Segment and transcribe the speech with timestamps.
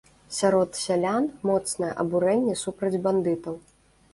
[0.35, 3.55] Сярод сялян моцнае абурэнне супраць бандытаў.